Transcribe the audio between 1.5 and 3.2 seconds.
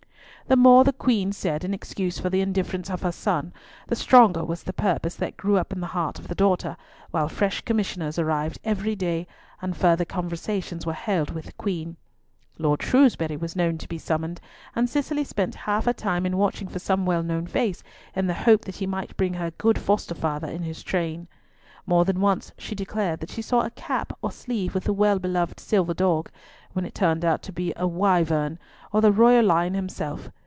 in excuse for the indifference of her